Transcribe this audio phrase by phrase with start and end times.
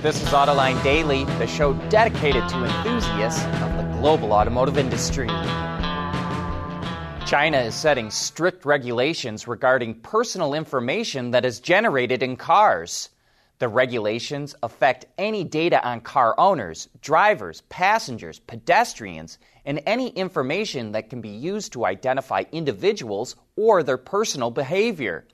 [0.00, 5.26] This is Autoline Daily, the show dedicated to enthusiasts of the global automotive industry.
[7.26, 13.08] China is setting strict regulations regarding personal information that is generated in cars.
[13.58, 21.10] The regulations affect any data on car owners, drivers, passengers, pedestrians, and any information that
[21.10, 25.26] can be used to identify individuals or their personal behavior.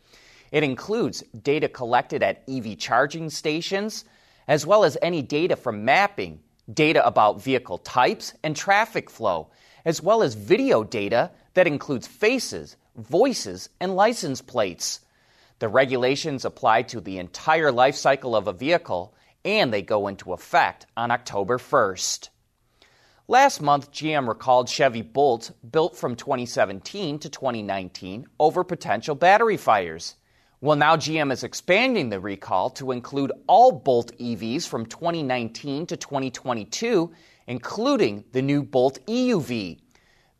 [0.53, 4.07] It includes data collected at EV charging stations,
[4.47, 6.41] as well as any data from mapping,
[6.73, 9.49] data about vehicle types and traffic flow,
[9.85, 15.01] as well as video data that includes faces, voices, and license plates.
[15.59, 19.15] The regulations apply to the entire life cycle of a vehicle,
[19.45, 22.29] and they go into effect on October 1st.
[23.27, 30.17] Last month, GM recalled Chevy Bolts built from 2017 to 2019 over potential battery fires.
[30.65, 35.97] Well, now GM is expanding the recall to include all Bolt EVs from 2019 to
[35.99, 37.13] 2022,
[37.47, 39.79] including the new Bolt EUV.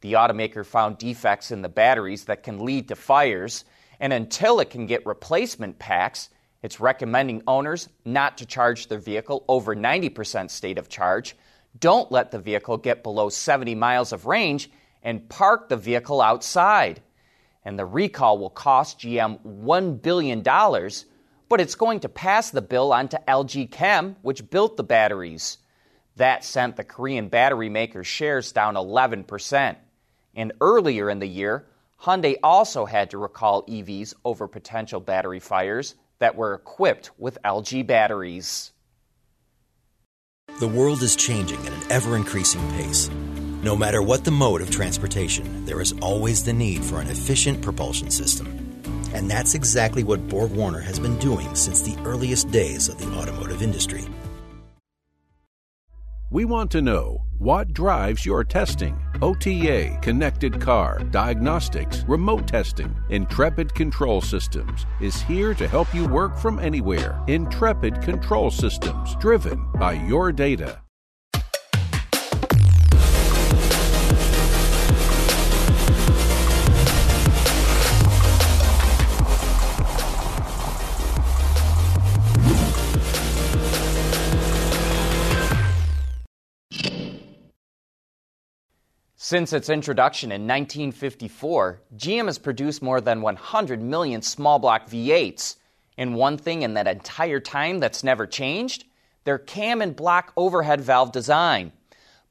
[0.01, 3.67] The automaker found defects in the batteries that can lead to fires,
[4.01, 6.31] and until it can get replacement packs,
[6.63, 11.37] it's recommending owners not to charge their vehicle over 90% state of charge,
[11.81, 14.71] don't let the vehicle get below 70 miles of range,
[15.03, 17.03] and park the vehicle outside
[17.65, 22.93] and the recall will cost GM $1 billion, but it's going to pass the bill
[22.93, 25.59] on to LG Chem, which built the batteries.
[26.17, 29.77] That sent the Korean battery maker's shares down 11%.
[30.37, 31.67] And earlier in the year,
[32.01, 37.87] Hyundai also had to recall EVs over potential battery fires that were equipped with LG
[37.87, 38.73] batteries.
[40.61, 43.11] The world is changing at an ever increasing pace.
[43.65, 47.63] No matter what the mode of transportation, there is always the need for an efficient
[47.63, 48.47] propulsion system.
[49.15, 53.11] And that's exactly what Borg Warner has been doing since the earliest days of the
[53.17, 54.05] automotive industry.
[56.31, 59.03] We want to know what drives your testing.
[59.23, 62.95] OTA, connected car, diagnostics, remote testing.
[63.09, 67.19] Intrepid Control Systems is here to help you work from anywhere.
[67.29, 70.84] Intrepid Control Systems, driven by your data.
[89.17, 95.57] Since its introduction in 1954, GM has produced more than 100 million small block V8s.
[95.97, 98.85] And one thing in that entire time that's never changed
[99.23, 101.73] their cam in block overhead valve design.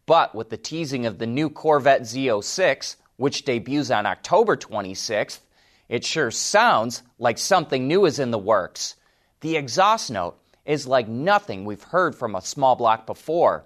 [0.05, 5.39] But with the teasing of the new Corvette Z06, which debuts on October 26th,
[5.87, 8.95] it sure sounds like something new is in the works.
[9.39, 13.65] The exhaust note is like nothing we've heard from a small block before.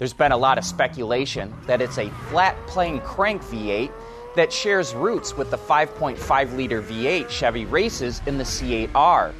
[0.00, 3.92] There's been a lot of speculation that it's a flat plane crank V8
[4.34, 9.34] that shares roots with the 5.5 liter V8 Chevy races in the C8R.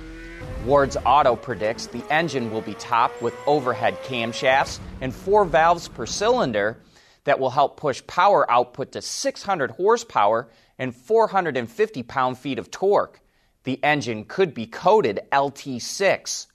[0.67, 6.05] Ward's Auto predicts the engine will be topped with overhead camshafts and four valves per
[6.05, 6.77] cylinder
[7.25, 13.19] that will help push power output to 600 horsepower and 450 pound feet of torque.
[13.65, 16.49] The engine could be coded LT6.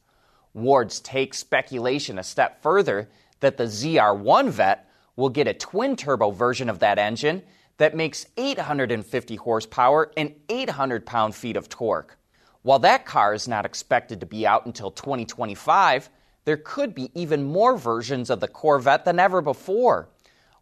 [0.54, 3.10] Ward's take speculation a step further
[3.40, 7.42] that the ZR1 Vette will get a twin turbo version of that engine
[7.78, 12.18] that makes 850 horsepower and 800 pound feet of torque.
[12.62, 16.10] While that car is not expected to be out until 2025,
[16.46, 20.10] there could be even more versions of the Corvette than ever before.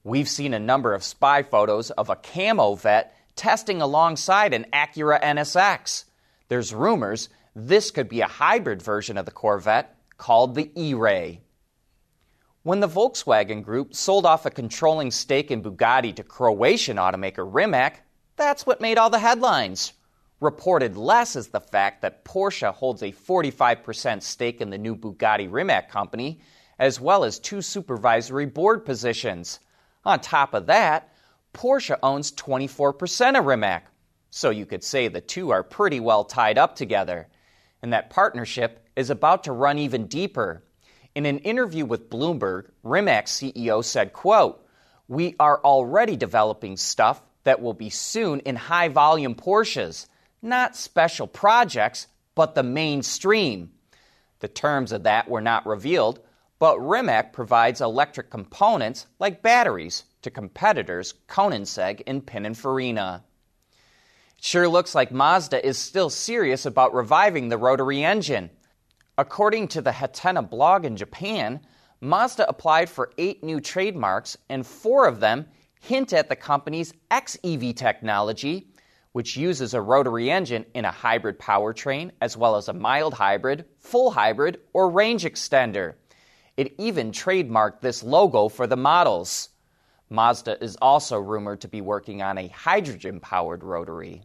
[0.03, 5.21] We've seen a number of spy photos of a camo Vette testing alongside an Acura
[5.21, 6.05] NSX.
[6.49, 11.41] There's rumors this could be a hybrid version of the Corvette called the E Ray.
[12.65, 18.03] When the Volkswagen Group sold off a controlling stake in Bugatti to Croatian automaker Rimac,
[18.37, 19.91] that's what made all the headlines.
[20.39, 25.51] Reported less is the fact that Porsche holds a 45% stake in the new Bugatti
[25.51, 26.39] Rimac company,
[26.79, 29.59] as well as two supervisory board positions.
[30.05, 31.13] On top of that,
[31.53, 33.87] Porsche owns 24% of Rimac.
[34.29, 37.27] So you could say the two are pretty well tied up together.
[37.81, 40.63] And that partnership is about to run even deeper.
[41.15, 44.65] In an interview with Bloomberg, Rimac CEO said, quote,
[45.07, 50.07] "We are already developing stuff that will be soon in high volume Porsches,
[50.41, 53.73] not special projects, but the mainstream."
[54.39, 56.19] The terms of that were not revealed,
[56.57, 63.21] but Rimac provides electric components like batteries to competitors Koenigsegg and Pininfarina.
[64.37, 68.49] It sure looks like Mazda is still serious about reviving the rotary engine.
[69.17, 71.61] According to the Hatena blog in Japan,
[72.01, 75.45] Mazda applied for eight new trademarks, and four of them
[75.79, 78.69] hint at the company's xEV technology,
[79.11, 83.65] which uses a rotary engine in a hybrid powertrain as well as a mild hybrid,
[83.77, 85.93] full hybrid, or range extender.
[86.57, 89.49] It even trademarked this logo for the models.
[90.09, 94.23] Mazda is also rumored to be working on a hydrogen powered rotary.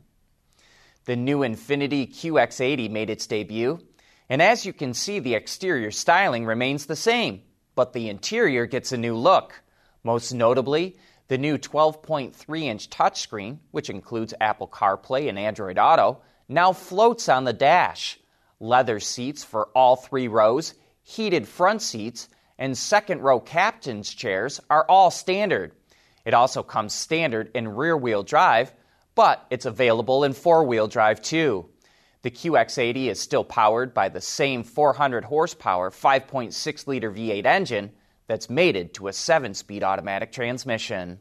[1.04, 3.80] The new Infiniti QX80 made its debut,
[4.28, 7.42] and as you can see, the exterior styling remains the same,
[7.74, 9.62] but the interior gets a new look.
[10.04, 10.96] Most notably,
[11.28, 17.44] the new 12.3 inch touchscreen, which includes Apple CarPlay and Android Auto, now floats on
[17.44, 18.18] the dash.
[18.60, 22.28] Leather seats for all three rows, heated front seats,
[22.58, 25.72] and second row captain's chairs are all standard.
[26.24, 28.72] It also comes standard in rear wheel drive,
[29.14, 31.68] but it's available in four wheel drive too.
[32.28, 37.90] The QX80 is still powered by the same 400 horsepower 5.6 liter V8 engine
[38.26, 41.20] that's mated to a 7 speed automatic transmission.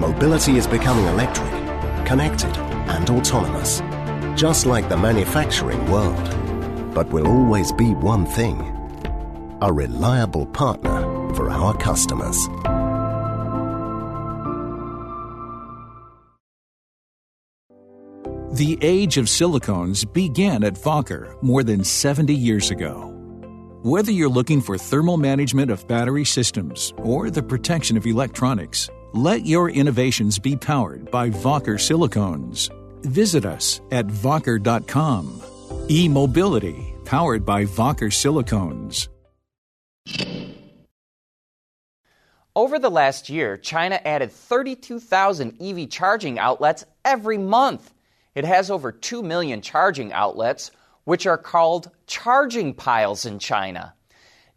[0.00, 1.50] Mobility is becoming electric,
[2.06, 2.56] connected,
[2.88, 3.80] and autonomous,
[4.40, 6.94] just like the manufacturing world.
[6.94, 8.68] But will always be one thing
[9.60, 11.02] a reliable partner
[11.34, 12.36] for our customers.
[18.56, 23.08] The age of silicones began at Wacker more than 70 years ago.
[23.82, 29.46] Whether you're looking for thermal management of battery systems or the protection of electronics, let
[29.46, 32.70] your innovations be powered by Wacker silicones.
[33.04, 35.42] Visit us at Wacker.com.
[35.88, 39.08] E Mobility, powered by Wacker silicones.
[42.54, 47.94] Over the last year, China added 32,000 EV charging outlets every month.
[48.34, 50.70] It has over 2 million charging outlets,
[51.04, 53.94] which are called charging piles in China.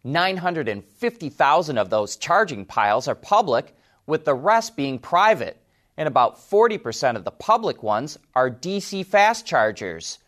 [0.04, 3.75] 950,000 of those charging piles are public,
[4.06, 5.56] with the rest being private,
[5.96, 10.18] and about 40% of the public ones are DC fast chargers.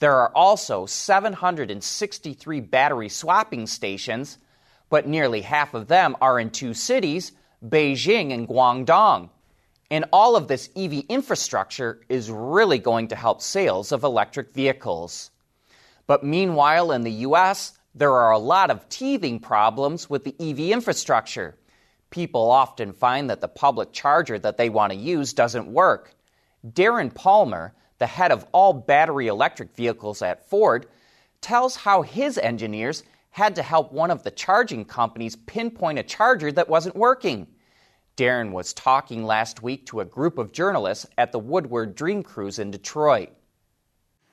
[0.00, 4.38] There are also 763 battery swapping stations,
[4.88, 7.32] but nearly half of them are in two cities,
[7.64, 9.30] Beijing and Guangdong.
[9.90, 15.30] And all of this EV infrastructure is really going to help sales of electric vehicles.
[16.06, 20.70] But meanwhile, in the US, there are a lot of teething problems with the EV
[20.72, 21.57] infrastructure.
[22.10, 26.14] People often find that the public charger that they want to use doesn't work.
[26.66, 30.86] Darren Palmer, the head of all battery electric vehicles at Ford,
[31.40, 36.50] tells how his engineers had to help one of the charging companies pinpoint a charger
[36.50, 37.46] that wasn't working.
[38.16, 42.58] Darren was talking last week to a group of journalists at the Woodward Dream Cruise
[42.58, 43.28] in Detroit.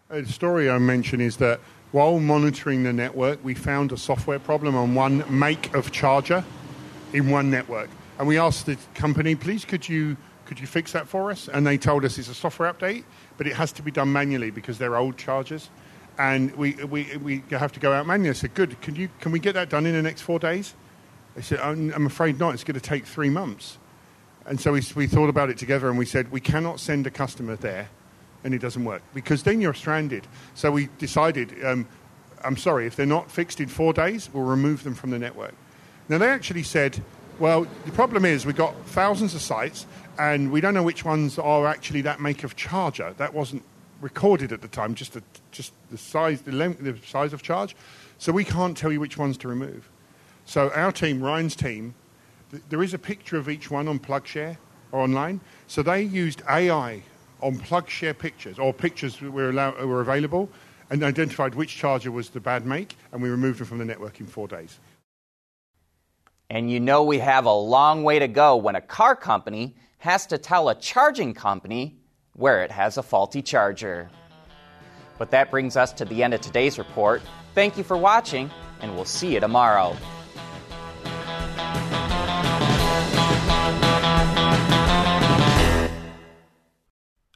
[0.09, 1.59] A story I mentioned is that
[1.91, 6.43] while monitoring the network, we found a software problem on one make of charger
[7.13, 7.89] in one network.
[8.17, 11.47] And we asked the company, please, could you could you fix that for us?
[11.47, 13.03] And they told us it's a software update,
[13.37, 15.69] but it has to be done manually because they're old chargers,
[16.17, 18.29] and we we, we have to go out manually.
[18.29, 18.79] I said, good.
[18.81, 20.73] Can you can we get that done in the next four days?
[21.35, 22.53] They said, I'm, I'm afraid not.
[22.53, 23.77] It's going to take three months.
[24.45, 27.11] And so we, we thought about it together, and we said we cannot send a
[27.11, 27.89] customer there
[28.45, 30.25] and it doesn't work because then you're stranded.
[30.53, 31.87] So we decided, um,
[32.43, 35.55] I'm sorry, if they're not fixed in four days, we'll remove them from the network.
[36.07, 37.01] Now they actually said,
[37.39, 39.85] well, the problem is we've got thousands of sites
[40.17, 43.13] and we don't know which ones are actually that make of charger.
[43.17, 43.63] That wasn't
[44.01, 47.75] recorded at the time, just the, just the size, the, length, the size of charge.
[48.17, 49.89] So we can't tell you which ones to remove.
[50.45, 51.95] So our team, Ryan's team,
[52.51, 54.57] th- there is a picture of each one on PlugShare
[54.91, 55.41] or online.
[55.67, 57.01] So they used AI
[57.41, 60.49] on PlugShare pictures or pictures that were, allow- were available
[60.91, 64.19] and identified which charger was the bad make, and we removed them from the network
[64.19, 64.79] in four days.
[66.49, 70.27] And you know we have a long way to go when a car company has
[70.27, 71.97] to tell a charging company
[72.33, 74.09] where it has a faulty charger.
[75.17, 77.23] But that brings us to the end of today's report.
[77.55, 79.95] Thank you for watching, and we'll see you tomorrow.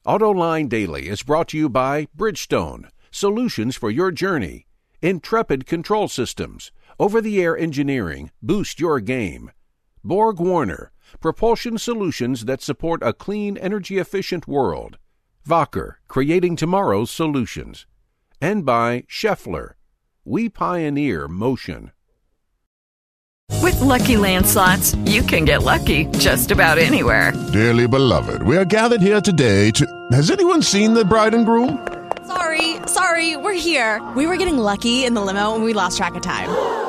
[0.05, 4.65] AutoLine Daily is brought to you by Bridgestone, solutions for your journey.
[5.01, 9.51] Intrepid Control Systems, over the air engineering, boost your game.
[10.03, 14.97] Borg Warner, propulsion solutions that support a clean, energy efficient world.
[15.47, 17.87] Wacker, creating tomorrow's solutions.
[18.41, 19.71] And by Schaeffler,
[20.25, 21.91] we pioneer motion.
[23.61, 27.33] With Lucky Land slots, you can get lucky just about anywhere.
[27.51, 29.85] Dearly beloved, we are gathered here today to.
[30.11, 31.85] Has anyone seen the bride and groom?
[32.27, 34.07] Sorry, sorry, we're here.
[34.15, 36.88] We were getting lucky in the limo and we lost track of time.